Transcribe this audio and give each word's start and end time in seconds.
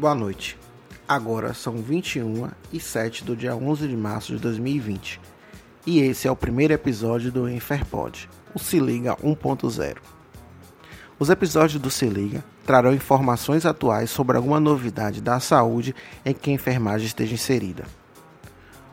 Boa 0.00 0.14
noite. 0.14 0.56
Agora 1.06 1.52
são 1.52 1.76
21 1.76 2.48
e 2.72 2.80
7 2.80 3.22
do 3.22 3.36
dia 3.36 3.54
11 3.54 3.86
de 3.86 3.94
março 3.94 4.34
de 4.34 4.38
2020. 4.38 5.20
E 5.86 6.00
esse 6.00 6.26
é 6.26 6.30
o 6.30 6.36
primeiro 6.36 6.72
episódio 6.72 7.30
do 7.30 7.46
Enferpod, 7.46 8.26
o 8.54 8.58
Se 8.58 8.80
Liga 8.80 9.14
1.0. 9.16 9.98
Os 11.18 11.28
episódios 11.28 11.82
do 11.82 11.90
Se 11.90 12.06
Liga 12.06 12.42
trarão 12.64 12.94
informações 12.94 13.66
atuais 13.66 14.08
sobre 14.08 14.38
alguma 14.38 14.58
novidade 14.58 15.20
da 15.20 15.38
saúde 15.38 15.94
em 16.24 16.32
que 16.32 16.48
a 16.48 16.54
enfermagem 16.54 17.06
esteja 17.06 17.34
inserida. 17.34 17.84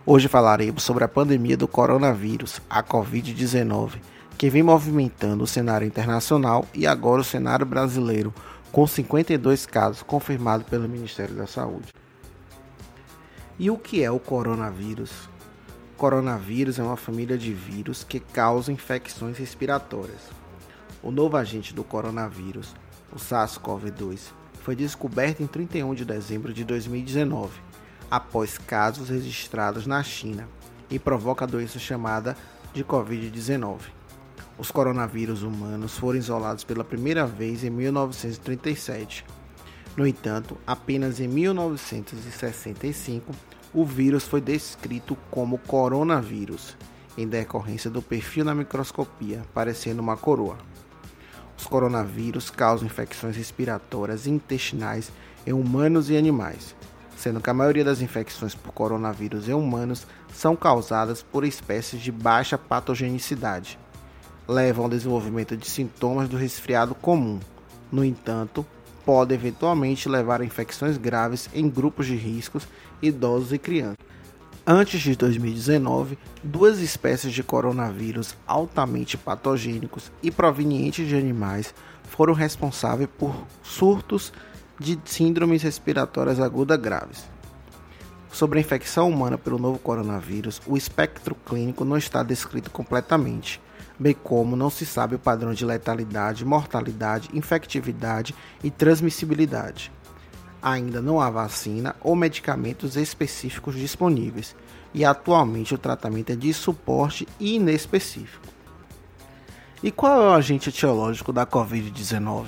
Hoje 0.05 0.27
falaremos 0.27 0.83
sobre 0.83 1.05
a 1.05 1.07
pandemia 1.07 1.55
do 1.55 1.69
coronavírus, 1.69 2.59
a 2.69 2.83
Covid-19, 2.83 3.93
que 4.37 4.49
vem 4.49 4.61
movimentando 4.61 5.45
o 5.45 5.47
cenário 5.47 5.87
internacional 5.87 6.65
e 6.73 6.85
agora 6.85 7.21
o 7.21 7.23
cenário 7.23 7.65
brasileiro 7.65 8.33
com 8.71 8.85
52 8.85 9.65
casos 9.65 10.03
confirmados 10.03 10.67
pelo 10.67 10.87
Ministério 10.87 11.35
da 11.35 11.47
Saúde. 11.47 11.93
E 13.59 13.71
o 13.71 13.77
que 13.77 14.03
é 14.03 14.11
o 14.11 14.19
coronavírus? 14.19 15.29
Coronavírus 15.97 16.77
é 16.77 16.83
uma 16.83 16.97
família 16.97 17.37
de 17.37 17.51
vírus 17.53 18.03
que 18.03 18.19
causam 18.19 18.73
infecções 18.73 19.37
respiratórias. 19.37 20.29
O 21.01 21.09
novo 21.09 21.37
agente 21.37 21.73
do 21.73 21.83
coronavírus, 21.83 22.75
o 23.11 23.15
SARS-CoV-2, 23.15 24.31
foi 24.61 24.75
descoberto 24.75 25.41
em 25.41 25.47
31 25.47 25.95
de 25.95 26.05
dezembro 26.05 26.53
de 26.53 26.63
2019, 26.63 27.59
após 28.11 28.57
casos 28.57 29.09
registrados 29.09 29.87
na 29.87 30.03
China, 30.03 30.47
e 30.89 30.99
provoca 30.99 31.45
a 31.45 31.47
doença 31.47 31.79
chamada 31.79 32.37
de 32.73 32.83
Covid-19. 32.83 33.96
Os 34.57 34.71
coronavírus 34.71 35.43
humanos 35.43 35.99
foram 35.99 36.17
isolados 36.17 36.63
pela 36.63 36.83
primeira 36.83 37.27
vez 37.27 37.63
em 37.63 37.69
1937. 37.69 39.23
No 39.95 40.07
entanto, 40.07 40.57
apenas 40.65 41.19
em 41.19 41.27
1965 41.27 43.31
o 43.71 43.85
vírus 43.85 44.23
foi 44.23 44.41
descrito 44.41 45.15
como 45.29 45.59
coronavírus, 45.59 46.75
em 47.15 47.27
decorrência 47.27 47.91
do 47.91 48.01
perfil 48.01 48.45
na 48.45 48.55
microscopia, 48.55 49.43
parecendo 49.53 50.01
uma 50.01 50.17
coroa. 50.17 50.57
Os 51.55 51.67
coronavírus 51.67 52.49
causam 52.49 52.87
infecções 52.87 53.35
respiratórias 53.35 54.25
e 54.25 54.31
intestinais 54.31 55.11
em 55.45 55.53
humanos 55.53 56.09
e 56.09 56.17
animais, 56.17 56.75
sendo 57.15 57.41
que 57.41 57.49
a 57.49 57.53
maioria 57.53 57.83
das 57.83 58.01
infecções 58.01 58.55
por 58.55 58.71
coronavírus 58.71 59.49
em 59.49 59.53
humanos 59.53 60.07
são 60.33 60.55
causadas 60.55 61.21
por 61.21 61.43
espécies 61.43 62.01
de 62.01 62.11
baixa 62.11 62.57
patogenicidade, 62.57 63.77
levam 64.47 64.85
ao 64.85 64.89
desenvolvimento 64.89 65.57
de 65.57 65.67
sintomas 65.67 66.29
do 66.29 66.37
resfriado 66.37 66.95
comum. 66.95 67.39
No 67.91 68.03
entanto, 68.03 68.65
pode 69.05 69.33
eventualmente 69.33 70.09
levar 70.09 70.41
a 70.41 70.45
infecções 70.45 70.97
graves 70.97 71.49
em 71.53 71.69
grupos 71.69 72.05
de 72.05 72.15
riscos, 72.15 72.67
idosos 73.01 73.53
e 73.53 73.57
crianças. 73.57 73.97
Antes 74.69 74.99
de 74.99 75.15
2019, 75.15 76.17
duas 76.43 76.79
espécies 76.79 77.31
de 77.31 77.41
coronavírus 77.41 78.35
altamente 78.45 79.17
patogênicos 79.17 80.11
e 80.21 80.29
provenientes 80.29 81.07
de 81.07 81.15
animais 81.15 81.73
foram 82.03 82.33
responsáveis 82.33 83.09
por 83.17 83.33
surtos 83.63 84.33
de 84.77 84.99
síndromes 85.05 85.63
respiratórias 85.63 86.39
agudas 86.39 86.77
graves. 86.79 87.25
Sobre 88.29 88.59
a 88.59 88.61
infecção 88.61 89.09
humana 89.09 89.37
pelo 89.37 89.57
novo 89.57 89.79
coronavírus, 89.79 90.61
o 90.67 90.75
espectro 90.75 91.33
clínico 91.33 91.85
não 91.85 91.97
está 91.97 92.21
descrito 92.21 92.69
completamente, 92.69 93.61
bem 93.99 94.13
como 94.13 94.55
não 94.55 94.69
se 94.69 94.85
sabe 94.85 95.15
o 95.15 95.19
padrão 95.19 95.53
de 95.53 95.65
letalidade, 95.65 96.45
mortalidade, 96.45 97.29
infectividade 97.33 98.35
e 98.63 98.69
transmissibilidade. 98.69 99.91
Ainda 100.61 101.01
não 101.01 101.21
há 101.21 101.29
vacina 101.29 101.95
ou 102.01 102.15
medicamentos 102.15 102.95
específicos 102.95 103.75
disponíveis 103.75 104.55
e 104.93 105.05
atualmente 105.05 105.73
o 105.73 105.77
tratamento 105.77 106.31
é 106.31 106.35
de 106.35 106.53
suporte 106.53 107.27
inespecífico. 107.39 108.47
E 109.81 109.91
qual 109.91 110.21
é 110.21 110.25
o 110.27 110.33
agente 110.33 110.69
etiológico 110.69 111.31
da 111.31 111.45
Covid-19? 111.45 112.47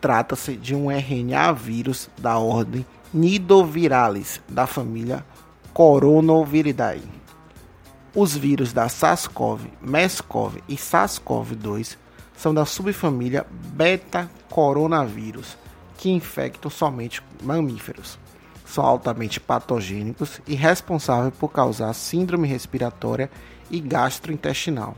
Trata-se 0.00 0.56
de 0.56 0.74
um 0.74 0.90
RNA 0.90 1.52
vírus 1.52 2.10
da 2.18 2.38
ordem 2.38 2.84
Nidoviralis 3.12 4.40
da 4.48 4.66
família 4.66 5.24
Coronoviridae. 5.72 7.19
Os 8.14 8.36
vírus 8.36 8.72
da 8.72 8.88
SARS-CoV, 8.88 9.70
MERS-CoV 9.80 10.60
e 10.68 10.74
SARS-CoV-2 10.74 11.96
são 12.36 12.52
da 12.52 12.64
subfamília 12.64 13.46
beta-coronavírus, 13.50 15.56
que 15.96 16.10
infectam 16.10 16.68
somente 16.68 17.22
mamíferos. 17.40 18.18
São 18.66 18.84
altamente 18.84 19.38
patogênicos 19.38 20.40
e 20.44 20.56
responsáveis 20.56 21.32
por 21.38 21.50
causar 21.50 21.92
síndrome 21.92 22.48
respiratória 22.48 23.30
e 23.70 23.78
gastrointestinal. 23.78 24.96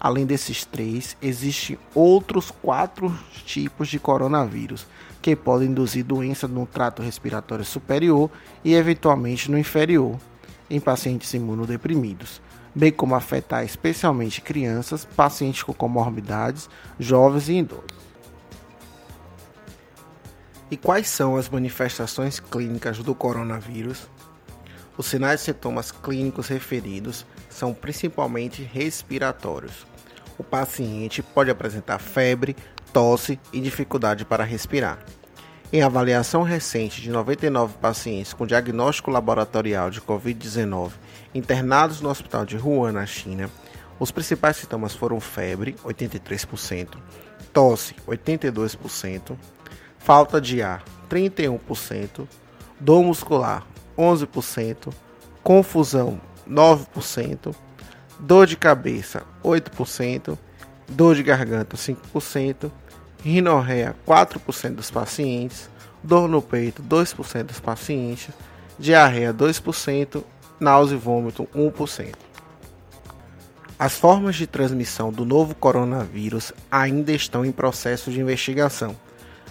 Além 0.00 0.24
desses 0.24 0.64
três, 0.64 1.14
existem 1.20 1.78
outros 1.94 2.50
quatro 2.50 3.14
tipos 3.44 3.88
de 3.88 3.98
coronavírus 3.98 4.86
que 5.20 5.36
podem 5.36 5.68
induzir 5.68 6.02
doença 6.02 6.48
no 6.48 6.64
trato 6.64 7.02
respiratório 7.02 7.64
superior 7.64 8.30
e 8.64 8.72
eventualmente 8.72 9.50
no 9.50 9.58
inferior, 9.58 10.18
em 10.72 10.80
pacientes 10.80 11.34
imunodeprimidos, 11.34 12.40
bem 12.74 12.90
como 12.90 13.14
afetar 13.14 13.62
especialmente 13.62 14.40
crianças, 14.40 15.04
pacientes 15.04 15.62
com 15.62 15.74
comorbidades, 15.74 16.68
jovens 16.98 17.48
e 17.50 17.58
idosos. 17.58 18.02
E 20.70 20.76
quais 20.78 21.08
são 21.08 21.36
as 21.36 21.50
manifestações 21.50 22.40
clínicas 22.40 22.98
do 23.00 23.14
coronavírus? 23.14 24.08
Os 24.96 25.04
sinais 25.04 25.42
e 25.42 25.44
sintomas 25.44 25.92
clínicos 25.92 26.48
referidos 26.48 27.26
são 27.50 27.74
principalmente 27.74 28.62
respiratórios. 28.62 29.86
O 30.38 30.42
paciente 30.42 31.22
pode 31.22 31.50
apresentar 31.50 31.98
febre, 31.98 32.56
tosse 32.94 33.38
e 33.52 33.60
dificuldade 33.60 34.24
para 34.24 34.44
respirar. 34.44 34.98
Em 35.74 35.80
avaliação 35.80 36.42
recente 36.42 37.00
de 37.00 37.08
99 37.08 37.78
pacientes 37.78 38.34
com 38.34 38.46
diagnóstico 38.46 39.10
laboratorial 39.10 39.88
de 39.88 40.02
Covid-19 40.02 40.90
internados 41.34 42.02
no 42.02 42.10
hospital 42.10 42.44
de 42.44 42.58
Wuhan, 42.58 42.92
na 42.92 43.06
China, 43.06 43.48
os 43.98 44.10
principais 44.10 44.58
sintomas 44.58 44.94
foram 44.94 45.18
febre, 45.18 45.74
83%, 45.82 46.98
tosse, 47.54 47.94
82%, 48.06 49.34
falta 49.98 50.38
de 50.38 50.60
ar, 50.60 50.84
31%, 51.08 52.28
dor 52.78 53.02
muscular, 53.02 53.66
11%, 53.96 54.92
confusão, 55.42 56.20
9%, 56.46 57.54
dor 58.20 58.46
de 58.46 58.58
cabeça, 58.58 59.22
8%, 59.42 60.36
dor 60.86 61.14
de 61.14 61.22
garganta, 61.22 61.78
5%, 61.78 62.70
rinorreia 63.22 63.94
4% 64.06 64.74
dos 64.74 64.90
pacientes, 64.90 65.70
dor 66.02 66.28
no 66.28 66.42
peito 66.42 66.82
2% 66.82 67.44
dos 67.44 67.60
pacientes, 67.60 68.30
diarreia 68.78 69.32
2%, 69.32 70.24
náusea 70.58 70.96
e 70.96 70.98
vômito 70.98 71.48
1%. 71.54 72.14
As 73.78 73.94
formas 73.94 74.36
de 74.36 74.46
transmissão 74.46 75.10
do 75.10 75.24
novo 75.24 75.54
coronavírus 75.54 76.52
ainda 76.70 77.12
estão 77.12 77.44
em 77.44 77.50
processo 77.50 78.10
de 78.10 78.20
investigação, 78.20 78.94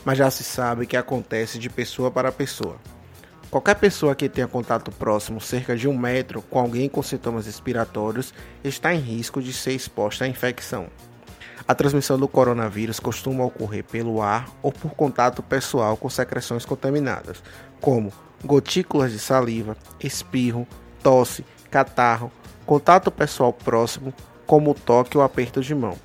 mas 0.05 0.17
já 0.17 0.31
se 0.31 0.43
sabe 0.43 0.85
que 0.85 0.95
acontece 0.95 1.59
de 1.59 1.69
pessoa 1.69 2.09
para 2.09 2.31
pessoa. 2.31 2.77
Qualquer 3.49 3.75
pessoa 3.75 4.15
que 4.15 4.29
tenha 4.29 4.47
contato 4.47 4.89
próximo 4.93 5.41
cerca 5.41 5.75
de 5.75 5.85
um 5.85 5.97
metro 5.97 6.41
com 6.41 6.57
alguém 6.57 6.87
com 6.87 7.03
sintomas 7.03 7.45
respiratórios 7.45 8.33
está 8.63 8.93
em 8.93 8.99
risco 8.99 9.41
de 9.41 9.51
ser 9.51 9.73
exposta 9.73 10.23
à 10.23 10.27
infecção. 10.29 10.87
A 11.67 11.75
transmissão 11.75 12.17
do 12.17 12.27
coronavírus 12.27 12.99
costuma 12.99 13.45
ocorrer 13.45 13.83
pelo 13.83 14.21
ar 14.21 14.49
ou 14.61 14.71
por 14.71 14.91
contato 14.91 15.43
pessoal 15.43 15.95
com 15.95 16.09
secreções 16.09 16.65
contaminadas, 16.65 17.41
como 17.79 18.11
gotículas 18.43 19.11
de 19.11 19.19
saliva, 19.19 19.77
espirro, 19.99 20.67
tosse, 21.03 21.45
catarro, 21.69 22.31
contato 22.65 23.11
pessoal 23.11 23.53
próximo, 23.53 24.13
como 24.45 24.73
toque 24.73 25.17
ou 25.17 25.23
aperto 25.23 25.61
de 25.61 25.73
mão, 25.73 25.95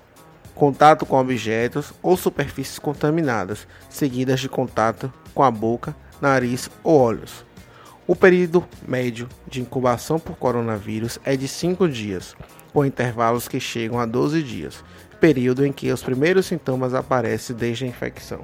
contato 0.54 1.04
com 1.04 1.18
objetos 1.18 1.92
ou 2.02 2.16
superfícies 2.16 2.78
contaminadas, 2.78 3.66
seguidas 3.90 4.40
de 4.40 4.48
contato 4.48 5.12
com 5.34 5.42
a 5.42 5.50
boca, 5.50 5.96
nariz 6.20 6.70
ou 6.84 7.00
olhos. 7.00 7.44
O 8.06 8.14
período 8.14 8.64
médio 8.86 9.28
de 9.48 9.60
incubação 9.60 10.18
por 10.20 10.36
coronavírus 10.36 11.18
é 11.24 11.36
de 11.36 11.48
5 11.48 11.88
dias, 11.88 12.36
com 12.76 12.84
intervalos 12.84 13.48
que 13.48 13.58
chegam 13.58 13.98
a 13.98 14.04
12 14.04 14.42
dias, 14.42 14.84
período 15.18 15.64
em 15.64 15.72
que 15.72 15.90
os 15.90 16.02
primeiros 16.02 16.44
sintomas 16.44 16.92
aparecem 16.92 17.56
desde 17.56 17.86
a 17.86 17.88
infecção. 17.88 18.42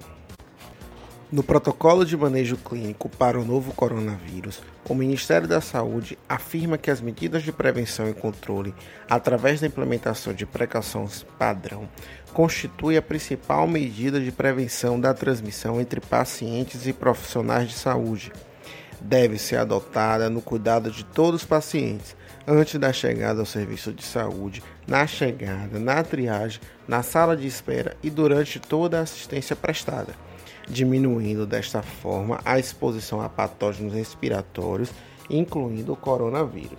No 1.30 1.42
protocolo 1.42 2.02
de 2.02 2.16
manejo 2.16 2.56
clínico 2.56 3.10
para 3.10 3.38
o 3.38 3.44
novo 3.44 3.74
coronavírus, 3.74 4.62
o 4.88 4.94
Ministério 4.94 5.46
da 5.46 5.60
Saúde 5.60 6.18
afirma 6.26 6.78
que 6.78 6.90
as 6.90 6.98
medidas 6.98 7.42
de 7.42 7.52
prevenção 7.52 8.08
e 8.08 8.14
controle, 8.14 8.74
através 9.06 9.60
da 9.60 9.66
implementação 9.66 10.32
de 10.32 10.46
precauções 10.46 11.26
padrão, 11.38 11.86
constitui 12.32 12.96
a 12.96 13.02
principal 13.02 13.68
medida 13.68 14.18
de 14.18 14.32
prevenção 14.32 14.98
da 14.98 15.12
transmissão 15.12 15.78
entre 15.78 16.00
pacientes 16.00 16.86
e 16.86 16.94
profissionais 16.94 17.68
de 17.68 17.74
saúde. 17.74 18.32
Deve 18.98 19.36
ser 19.36 19.56
adotada 19.56 20.30
no 20.30 20.40
cuidado 20.40 20.90
de 20.90 21.04
todos 21.04 21.42
os 21.42 21.46
pacientes, 21.46 22.16
antes 22.46 22.78
da 22.78 22.92
chegada 22.92 23.40
ao 23.40 23.46
serviço 23.46 23.92
de 23.92 24.04
saúde, 24.04 24.62
na 24.86 25.06
chegada, 25.06 25.78
na 25.78 26.02
triagem, 26.02 26.60
na 26.86 27.02
sala 27.02 27.36
de 27.36 27.46
espera 27.46 27.96
e 28.02 28.10
durante 28.10 28.58
toda 28.58 28.98
a 28.98 29.02
assistência 29.02 29.54
prestada, 29.54 30.14
diminuindo 30.68 31.46
desta 31.46 31.82
forma 31.82 32.40
a 32.44 32.58
exposição 32.58 33.20
a 33.20 33.28
patógenos 33.28 33.94
respiratórios, 33.94 34.90
incluindo 35.30 35.92
o 35.92 35.96
coronavírus. 35.96 36.78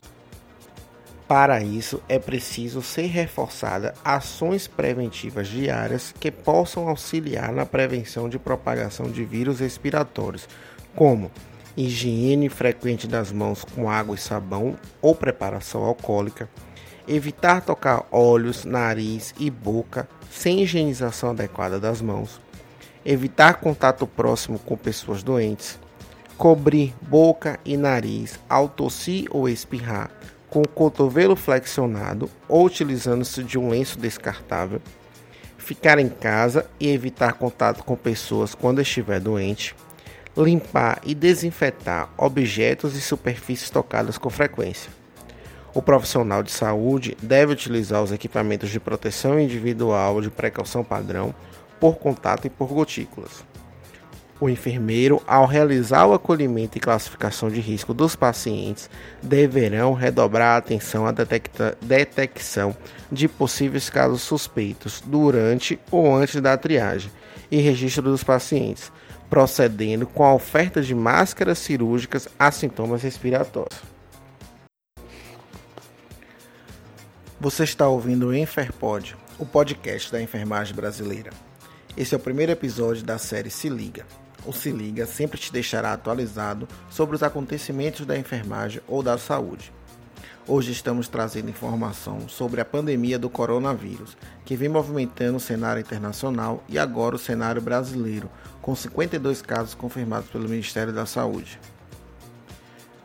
Para 1.28 1.64
isso, 1.64 2.02
é 2.08 2.20
preciso 2.20 2.82
ser 2.82 3.08
reforçada 3.08 3.94
ações 4.04 4.68
preventivas 4.68 5.48
diárias 5.48 6.14
que 6.20 6.30
possam 6.30 6.88
auxiliar 6.88 7.52
na 7.52 7.66
prevenção 7.66 8.28
de 8.28 8.38
propagação 8.38 9.10
de 9.10 9.24
vírus 9.24 9.60
respiratórios, 9.60 10.48
como 10.94 11.32
higiene 11.76 12.50
frequente 12.50 13.08
das 13.08 13.32
mãos 13.32 13.64
com 13.64 13.90
água 13.90 14.16
e 14.16 14.20
sabão 14.20 14.76
ou 15.02 15.16
preparação 15.16 15.84
alcoólica, 15.84 16.50
evitar 17.08 17.62
tocar 17.62 18.06
olhos, 18.12 18.66
nariz 18.66 19.34
e 19.40 19.50
boca 19.50 20.08
sem 20.30 20.62
higienização 20.62 21.32
adequada 21.32 21.80
das 21.80 22.02
mãos, 22.02 22.40
evitar 23.06 23.56
contato 23.56 24.08
próximo 24.08 24.60
com 24.60 24.78
pessoas 24.78 25.24
doentes, 25.24 25.80
cobrir 26.38 26.94
boca 27.02 27.60
e 27.64 27.78
nariz 27.78 28.40
ao 28.50 28.68
tossir 28.68 29.28
ou 29.30 29.48
espirrar 29.48 30.12
com 30.50 30.62
o 30.62 30.68
cotovelo 30.68 31.36
flexionado 31.36 32.30
ou 32.48 32.66
utilizando-se 32.66 33.44
de 33.44 33.58
um 33.58 33.70
lenço 33.70 33.98
descartável, 33.98 34.80
ficar 35.58 35.98
em 35.98 36.10
casa 36.10 36.70
e 36.80 36.90
evitar 36.90 37.34
contato 37.34 37.84
com 37.84 37.96
pessoas 37.96 38.54
quando 38.54 38.82
estiver 38.82 39.20
doente, 39.20 39.76
limpar 40.36 41.00
e 41.04 41.14
desinfetar 41.14 42.10
objetos 42.18 42.96
e 42.96 43.02
superfícies 43.02 43.70
tocadas 43.70 44.18
com 44.18 44.30
frequência. 44.30 44.92
O 45.74 45.82
profissional 45.82 46.44
de 46.44 46.52
saúde 46.52 47.18
deve 47.22 47.54
utilizar 47.54 48.04
os 48.04 48.12
equipamentos 48.12 48.70
de 48.70 48.80
proteção 48.80 49.40
individual 49.40 50.22
de 50.22 50.30
precaução 50.30 50.84
padrão 50.84 51.34
por 51.80 51.96
contato 51.96 52.46
e 52.46 52.50
por 52.50 52.68
gotículas. 52.70 53.44
O 54.44 54.50
enfermeiro, 54.50 55.24
ao 55.26 55.46
realizar 55.46 56.06
o 56.06 56.14
acolhimento 56.14 56.78
e 56.78 56.82
classificação 56.82 57.50
de 57.50 57.62
risco 57.62 57.94
dos 57.94 58.14
pacientes, 58.14 58.90
deverão 59.22 59.94
redobrar 59.94 60.56
a 60.56 60.58
atenção 60.58 61.06
à 61.08 61.14
detecção 61.14 62.76
de 63.10 63.30
possíveis 63.30 63.90
casos 63.90 64.22
suspeitos 64.22 65.02
durante 65.06 65.80
ou 65.90 66.14
antes 66.14 66.42
da 66.42 66.58
triagem 66.58 67.10
e 67.50 67.62
registro 67.62 68.04
dos 68.04 68.22
pacientes, 68.22 68.92
procedendo 69.30 70.06
com 70.06 70.26
a 70.26 70.34
oferta 70.34 70.82
de 70.82 70.94
máscaras 70.94 71.60
cirúrgicas 71.60 72.28
a 72.38 72.52
sintomas 72.52 73.02
respiratórios. 73.02 73.80
Você 77.40 77.64
está 77.64 77.88
ouvindo 77.88 78.28
o 78.28 78.36
Enferpod, 78.36 79.16
o 79.40 79.46
podcast 79.46 80.12
da 80.12 80.22
enfermagem 80.22 80.76
brasileira. 80.76 81.32
Esse 81.96 82.14
é 82.14 82.18
o 82.18 82.20
primeiro 82.20 82.52
episódio 82.52 83.06
da 83.06 83.18
série 83.18 83.50
Se 83.50 83.70
Liga. 83.70 84.06
O 84.46 84.52
Se 84.52 84.72
Liga 84.72 85.06
sempre 85.06 85.40
te 85.40 85.54
deixará 85.54 85.94
atualizado 85.94 86.68
sobre 86.90 87.16
os 87.16 87.24
acontecimentos 87.24 88.06
da 88.06 88.18
enfermagem 88.18 88.82
ou 88.88 89.02
da 89.02 89.18
saúde. 89.18 89.72
Hoje 90.46 90.74
estamos 90.74 91.08
trazendo 91.08 91.50
informação 91.50 92.28
sobre 92.28 92.60
a 92.60 92.66
pandemia 92.66 93.18
do 93.18 93.30
coronavírus, 93.30 94.18
que 94.44 94.58
vem 94.58 94.68
movimentando 94.68 95.38
o 95.38 95.40
cenário 95.40 95.80
internacional 95.80 96.62
e 96.68 96.78
agora 96.78 97.16
o 97.16 97.20
cenário 97.20 97.62
brasileiro, 97.62 98.30
com 98.62 98.76
52 98.76 99.42
casos 99.42 99.74
confirmados 99.74 100.30
pelo 100.30 100.50
Ministério 100.50 100.92
da 100.92 101.06
Saúde. 101.06 101.58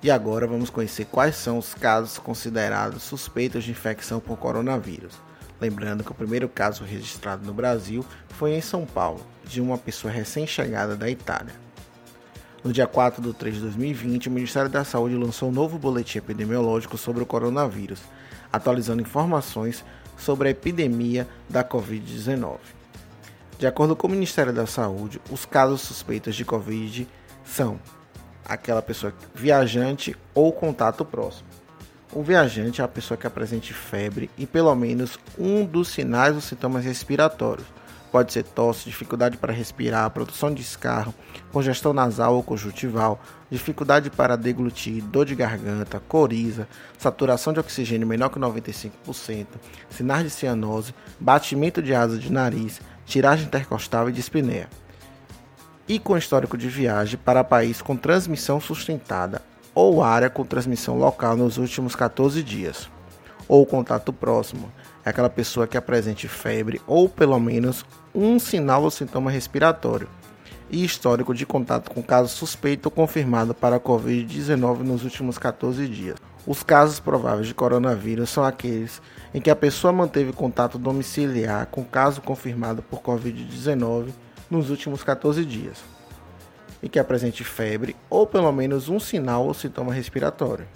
E 0.03 0.11
agora 0.11 0.49
vamos 0.49 0.71
conhecer 0.71 1.05
quais 1.05 1.37
são 1.37 1.59
os 1.59 1.75
casos 1.75 2.19
considerados 2.19 3.05
suspeitos 3.05 3.63
de 3.63 3.71
infecção 3.71 4.19
por 4.19 4.37
coronavírus. 4.37 5.28
Lembrando 5.61 6.05
que 6.05 6.13
o 6.13 6.15
primeiro 6.15 6.49
caso 6.49 6.85
registrado 6.85 7.45
no 7.45 7.53
Brasil 7.53 8.05
foi 8.29 8.53
em 8.53 8.61
São 8.61 8.87
Paulo, 8.87 9.21
de 9.45 9.61
uma 9.61 9.77
pessoa 9.77 10.13
recém-chegada 10.13 10.97
da 10.97 11.11
Itália. 11.11 11.55
No 12.63 12.73
dia 12.73 12.87
4 12.87 13.21
de 13.21 13.33
3 13.33 13.57
de 13.57 13.61
2020, 13.63 14.29
o 14.29 14.31
Ministério 14.31 14.71
da 14.71 14.85
Saúde 14.85 15.17
lançou 15.17 15.49
um 15.49 15.53
novo 15.53 15.79
boletim 15.79 16.19
epidemiológico 16.19 16.97
sobre 16.97 17.23
o 17.23 17.27
coronavírus, 17.27 18.01
atualizando 18.53 19.03
informações 19.03 19.85
sobre 20.17 20.49
a 20.49 20.51
epidemia 20.53 21.27
da 21.49 21.65
Covid-19. 21.65 22.59
De 23.59 23.67
acordo 23.67 23.97
com 23.97 24.07
o 24.07 24.11
Ministério 24.11 24.53
da 24.53 24.67
Saúde, 24.67 25.21
os 25.31 25.45
casos 25.45 25.81
suspeitos 25.81 26.37
de 26.37 26.45
Covid 26.45 27.09
são 27.45 27.81
aquela 28.45 28.83
pessoa 28.83 29.13
viajante 29.35 30.17
ou 30.35 30.53
contato 30.53 31.05
próximo 31.05 31.49
o 32.19 32.23
viajante 32.25 32.81
é 32.81 32.85
a 32.85 32.89
pessoa 32.89 33.17
que 33.17 33.29
apresente 33.29 33.73
febre 33.73 34.29
e 34.37 34.45
pelo 34.45 34.75
menos 34.75 35.17
um 35.39 35.65
dos 35.65 35.87
sinais 35.87 36.35
ou 36.35 36.41
sintomas 36.41 36.85
respiratórios. 36.85 37.69
Pode 38.11 38.33
ser 38.33 38.43
tosse, 38.43 38.87
dificuldade 38.87 39.37
para 39.37 39.53
respirar, 39.53 40.11
produção 40.11 40.53
de 40.53 40.61
escarro, 40.61 41.15
congestão 41.53 41.93
nasal 41.93 42.35
ou 42.35 42.43
conjuntival, 42.43 43.21
dificuldade 43.49 44.11
para 44.11 44.35
deglutir, 44.35 45.01
dor 45.01 45.27
de 45.27 45.37
garganta, 45.37 46.03
coriza, 46.09 46.67
saturação 46.99 47.53
de 47.53 47.61
oxigênio 47.61 48.05
menor 48.05 48.31
que 48.31 48.41
95%, 48.41 49.47
sinais 49.89 50.25
de 50.25 50.31
cianose, 50.31 50.93
batimento 51.21 51.81
de 51.81 51.95
asa 51.95 52.19
de 52.19 52.33
nariz, 52.33 52.81
tiragem 53.07 53.47
intercostal 53.47 54.09
e 54.11 54.13
dispneia. 54.13 54.69
E 55.87 56.01
com 56.01 56.19
histórico 56.19 56.59
de 56.59 56.69
viagem 56.69 57.17
para 57.17 57.45
país 57.45 57.81
com 57.81 57.97
transmissão 57.97 58.61
sustentada 58.61 59.41
ou 59.79 60.03
área 60.03 60.29
com 60.29 60.45
transmissão 60.45 60.99
local 60.99 61.37
nos 61.37 61.57
últimos 61.57 61.95
14 61.95 62.43
dias. 62.43 62.91
Ou 63.47 63.65
contato 63.65 64.13
próximo, 64.13 64.73
é 65.05 65.11
aquela 65.11 65.31
pessoa 65.31 65.69
que 65.69 65.77
apresente 65.77 66.27
febre 66.27 66.83
ou 66.85 67.09
pelo 67.09 67.39
menos 67.39 67.87
um 68.13 68.41
sinal 68.41 68.83
ou 68.83 68.91
sintoma 68.91 69.31
respiratório. 69.31 70.09
E 70.69 70.85
histórico 70.85 71.33
de 71.33 71.47
contato 71.47 71.93
com 71.93 72.03
caso 72.03 72.35
suspeito 72.35 72.89
ou 72.89 72.91
confirmado 72.91 73.55
para 73.55 73.77
a 73.77 73.81
Covid-19 73.81 74.79
nos 74.79 75.05
últimos 75.05 75.39
14 75.39 75.87
dias. 75.87 76.17
Os 76.45 76.65
casos 76.65 76.99
prováveis 76.99 77.47
de 77.47 77.55
coronavírus 77.55 78.31
são 78.31 78.43
aqueles 78.43 79.01
em 79.33 79.41
que 79.41 79.49
a 79.49 79.55
pessoa 79.55 79.93
manteve 79.93 80.33
contato 80.33 80.77
domiciliar 80.77 81.67
com 81.67 81.85
caso 81.85 82.21
confirmado 82.21 82.83
por 82.83 83.01
Covid-19 83.01 84.09
nos 84.51 84.71
últimos 84.71 85.05
14 85.05 85.45
dias 85.45 85.98
e 86.83 86.89
que 86.89 86.99
apresente 86.99 87.45
febre 87.45 87.97
ou 88.09 88.27
pelo 88.27 88.53
menos 88.53 88.89
um 88.89 89.01
sinal 89.01 89.47
ou 89.47 89.55
sintoma 89.55 89.93
respiratório. 89.93 90.67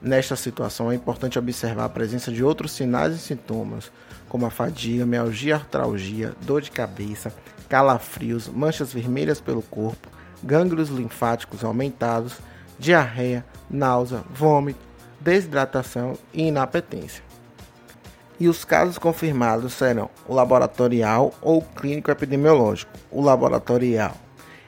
Nesta 0.00 0.34
situação 0.34 0.90
é 0.90 0.96
importante 0.96 1.38
observar 1.38 1.84
a 1.84 1.88
presença 1.88 2.32
de 2.32 2.42
outros 2.42 2.72
sinais 2.72 3.14
e 3.14 3.18
sintomas, 3.18 3.92
como 4.28 4.44
a 4.44 4.50
fadiga, 4.50 5.06
mialgia, 5.06 5.54
artralgia, 5.54 6.34
dor 6.40 6.60
de 6.60 6.72
cabeça, 6.72 7.32
calafrios, 7.68 8.48
manchas 8.48 8.92
vermelhas 8.92 9.40
pelo 9.40 9.62
corpo, 9.62 10.08
gânglios 10.42 10.88
linfáticos 10.88 11.62
aumentados, 11.62 12.38
diarreia, 12.78 13.44
náusea, 13.70 14.24
vômito, 14.34 14.80
desidratação 15.20 16.18
e 16.34 16.48
inapetência. 16.48 17.22
E 18.40 18.48
os 18.48 18.64
casos 18.64 18.98
confirmados 18.98 19.72
serão 19.72 20.10
o 20.26 20.34
laboratorial 20.34 21.32
ou 21.40 21.62
clínico 21.62 22.10
epidemiológico. 22.10 22.90
O 23.08 23.22
laboratorial 23.22 24.16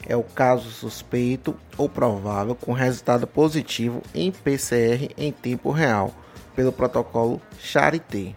é 0.06 0.16
o 0.16 0.22
caso 0.22 0.70
suspeito 0.70 1.56
ou 1.76 1.88
provável 1.88 2.54
com 2.54 2.72
resultado 2.72 3.26
positivo 3.26 4.02
em 4.14 4.30
PCR 4.30 5.10
em 5.16 5.32
tempo 5.32 5.70
real, 5.70 6.14
pelo 6.54 6.72
protocolo 6.72 7.40
Charité. 7.58 8.34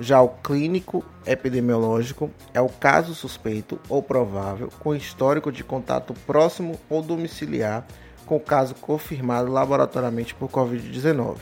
Já 0.00 0.20
o 0.22 0.28
clínico 0.28 1.04
epidemiológico 1.26 2.30
é 2.54 2.60
o 2.60 2.68
caso 2.68 3.14
suspeito 3.14 3.80
ou 3.88 4.02
provável 4.02 4.70
com 4.78 4.94
histórico 4.94 5.50
de 5.50 5.64
contato 5.64 6.14
próximo 6.26 6.78
ou 6.88 7.02
domiciliar 7.02 7.84
com 8.24 8.38
caso 8.38 8.74
confirmado 8.74 9.50
laboratoriamente 9.50 10.34
por 10.34 10.50
Covid-19, 10.50 11.38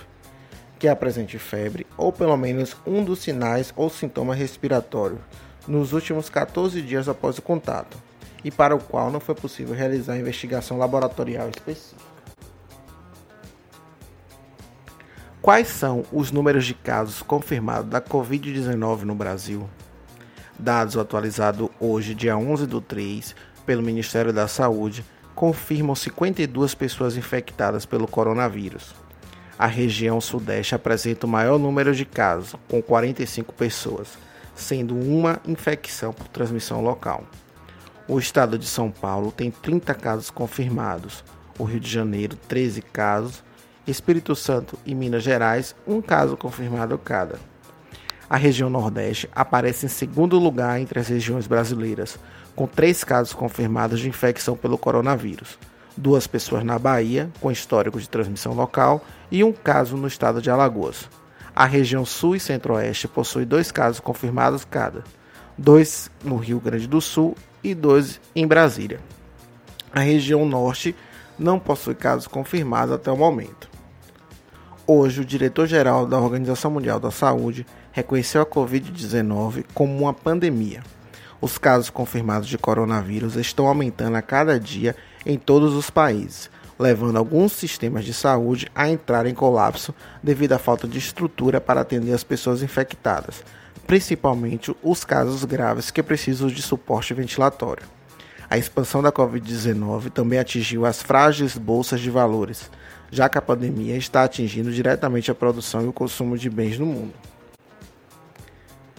que 0.78 0.88
apresente 0.88 1.38
febre 1.38 1.86
ou 1.98 2.12
pelo 2.12 2.36
menos 2.36 2.76
um 2.86 3.04
dos 3.04 3.18
sinais 3.18 3.72
ou 3.76 3.90
sintomas 3.90 4.38
respiratórios 4.38 5.20
nos 5.66 5.92
últimos 5.92 6.30
14 6.30 6.80
dias 6.80 7.08
após 7.08 7.38
o 7.38 7.42
contato 7.42 7.98
e 8.44 8.50
para 8.50 8.74
o 8.74 8.78
qual 8.78 9.10
não 9.10 9.20
foi 9.20 9.34
possível 9.34 9.74
realizar 9.74 10.18
investigação 10.18 10.78
laboratorial 10.78 11.48
específica. 11.48 12.16
Quais 15.40 15.68
são 15.68 16.04
os 16.10 16.32
números 16.32 16.64
de 16.66 16.74
casos 16.74 17.22
confirmados 17.22 17.88
da 17.88 18.00
Covid-19 18.00 19.02
no 19.02 19.14
Brasil? 19.14 19.68
Dados 20.58 20.96
atualizados 20.96 21.68
hoje, 21.78 22.14
dia 22.14 22.36
11 22.36 22.66
do 22.66 22.80
3, 22.80 23.36
pelo 23.64 23.82
Ministério 23.82 24.32
da 24.32 24.48
Saúde, 24.48 25.04
confirmam 25.36 25.94
52 25.94 26.74
pessoas 26.74 27.16
infectadas 27.16 27.86
pelo 27.86 28.08
coronavírus. 28.08 28.92
A 29.56 29.66
região 29.66 30.20
sudeste 30.20 30.74
apresenta 30.74 31.26
o 31.26 31.30
maior 31.30 31.58
número 31.58 31.94
de 31.94 32.04
casos, 32.04 32.56
com 32.68 32.82
45 32.82 33.54
pessoas, 33.54 34.18
sendo 34.54 34.98
uma 34.98 35.40
infecção 35.46 36.12
por 36.12 36.26
transmissão 36.26 36.82
local. 36.82 37.24
O 38.08 38.20
estado 38.20 38.56
de 38.56 38.66
São 38.66 38.88
Paulo 38.88 39.32
tem 39.32 39.50
30 39.50 39.92
casos 39.94 40.30
confirmados, 40.30 41.24
o 41.58 41.64
Rio 41.64 41.80
de 41.80 41.90
Janeiro 41.90 42.36
13 42.46 42.80
casos, 42.80 43.42
Espírito 43.84 44.36
Santo 44.36 44.78
e 44.86 44.94
Minas 44.94 45.24
Gerais 45.24 45.74
um 45.84 46.00
caso 46.00 46.36
confirmado 46.36 46.96
cada. 46.98 47.36
A 48.30 48.36
região 48.36 48.70
Nordeste 48.70 49.28
aparece 49.34 49.86
em 49.86 49.88
segundo 49.88 50.38
lugar 50.38 50.80
entre 50.80 51.00
as 51.00 51.08
regiões 51.08 51.48
brasileiras, 51.48 52.16
com 52.54 52.68
três 52.68 53.02
casos 53.02 53.32
confirmados 53.32 53.98
de 53.98 54.08
infecção 54.08 54.56
pelo 54.56 54.78
coronavírus. 54.78 55.58
Duas 55.96 56.28
pessoas 56.28 56.62
na 56.62 56.78
Bahia, 56.78 57.28
com 57.40 57.50
histórico 57.50 57.98
de 57.98 58.08
transmissão 58.08 58.52
local, 58.52 59.04
e 59.32 59.42
um 59.42 59.52
caso 59.52 59.96
no 59.96 60.06
estado 60.06 60.40
de 60.40 60.48
Alagoas. 60.48 61.08
A 61.54 61.64
região 61.64 62.04
Sul 62.04 62.36
e 62.36 62.40
Centro-Oeste 62.40 63.08
possui 63.08 63.44
dois 63.44 63.72
casos 63.72 63.98
confirmados 63.98 64.64
cada, 64.64 65.02
dois 65.56 66.10
no 66.22 66.36
Rio 66.36 66.60
Grande 66.60 66.86
do 66.86 67.00
Sul 67.00 67.36
e 67.62 67.74
dois 67.74 68.20
em 68.34 68.46
Brasília. 68.46 69.00
A 69.92 70.00
região 70.00 70.44
Norte 70.44 70.94
não 71.38 71.58
possui 71.58 71.94
casos 71.94 72.26
confirmados 72.26 72.94
até 72.94 73.10
o 73.10 73.16
momento. 73.16 73.68
Hoje, 74.86 75.20
o 75.20 75.24
diretor-geral 75.24 76.06
da 76.06 76.18
Organização 76.18 76.70
Mundial 76.70 77.00
da 77.00 77.10
Saúde 77.10 77.66
reconheceu 77.90 78.42
a 78.42 78.46
Covid-19 78.46 79.64
como 79.74 79.98
uma 79.98 80.14
pandemia. 80.14 80.82
Os 81.40 81.58
casos 81.58 81.90
confirmados 81.90 82.48
de 82.48 82.56
coronavírus 82.56 83.36
estão 83.36 83.66
aumentando 83.66 84.16
a 84.16 84.22
cada 84.22 84.60
dia 84.60 84.94
em 85.24 85.38
todos 85.38 85.74
os 85.74 85.90
países, 85.90 86.50
levando 86.78 87.16
alguns 87.16 87.52
sistemas 87.52 88.04
de 88.04 88.14
saúde 88.14 88.68
a 88.74 88.88
entrar 88.88 89.26
em 89.26 89.34
colapso 89.34 89.94
devido 90.22 90.52
à 90.52 90.58
falta 90.58 90.86
de 90.86 90.98
estrutura 90.98 91.60
para 91.60 91.80
atender 91.80 92.12
as 92.12 92.22
pessoas 92.22 92.62
infectadas, 92.62 93.42
principalmente 93.86 94.74
os 94.82 95.04
casos 95.04 95.44
graves 95.44 95.90
que 95.90 96.02
precisam 96.02 96.48
de 96.48 96.60
suporte 96.60 97.14
ventilatório. 97.14 97.86
A 98.48 98.58
expansão 98.58 99.02
da 99.02 99.12
Covid-19 99.12 100.10
também 100.10 100.38
atingiu 100.38 100.86
as 100.86 101.02
frágeis 101.02 101.56
bolsas 101.56 102.00
de 102.00 102.10
valores, 102.10 102.70
já 103.10 103.28
que 103.28 103.38
a 103.38 103.42
pandemia 103.42 103.96
está 103.96 104.24
atingindo 104.24 104.72
diretamente 104.72 105.30
a 105.30 105.34
produção 105.34 105.82
e 105.82 105.88
o 105.88 105.92
consumo 105.92 106.36
de 106.36 106.50
bens 106.50 106.78
no 106.78 106.86
mundo. 106.86 107.14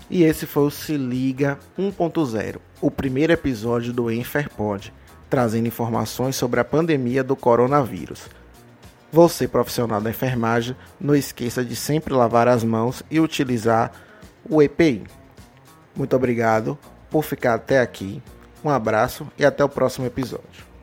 E 0.10 0.24
esse 0.24 0.46
foi 0.46 0.64
o 0.64 0.72
Se 0.72 0.96
Liga 0.96 1.60
1.0, 1.78 2.58
o 2.82 2.90
primeiro 2.90 3.34
episódio 3.34 3.92
do 3.92 4.10
Enferpod, 4.10 4.94
trazendo 5.30 5.68
informações 5.68 6.36
sobre 6.36 6.62
a 6.62 6.66
pandemia 6.66 7.24
do 7.24 7.36
coronavírus. 7.36 8.30
Você, 9.12 9.48
profissional 9.48 10.00
da 10.02 10.10
enfermagem, 10.10 10.76
não 11.00 11.16
esqueça 11.16 11.64
de 11.64 11.76
sempre 11.76 12.14
lavar 12.14 12.48
as 12.48 12.64
mãos 12.64 13.04
e 13.10 13.20
utilizar 13.20 13.92
o 14.50 14.62
EPI. 14.62 15.04
Muito 15.96 16.16
obrigado 16.16 16.78
por 17.10 17.24
ficar 17.24 17.56
até 17.56 17.80
aqui. 17.82 18.22
Um 18.64 18.70
abraço 18.70 19.28
e 19.38 19.46
até 19.46 19.64
o 19.64 19.70
próximo 19.70 20.06
episódio. 20.06 20.77